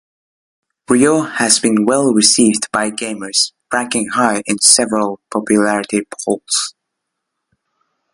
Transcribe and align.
Ryo 0.89 1.21
has 1.21 1.59
been 1.59 1.85
well 1.85 2.11
received 2.11 2.67
by 2.71 2.89
gamers, 2.89 3.51
ranking 3.71 4.07
high 4.07 4.41
in 4.47 4.57
several 4.57 5.19
popularity 5.31 6.01
polls. 6.25 6.73